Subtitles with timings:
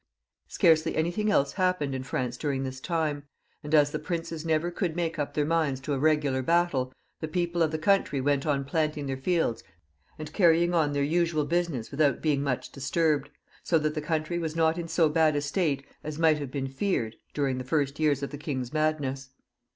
[0.47, 3.27] Scarcely anything else happened in France during this time;
[3.63, 7.27] and as the princes never could make up their minds to a regular battle, the
[7.27, 9.63] people of the country we; it on planting their fields,
[10.17, 13.29] and carrying on their usual business, without being much disturbed;
[13.61, 16.67] so that the country was not in so bad a state as might have been
[16.67, 19.29] feared during the first years of the king^s madness.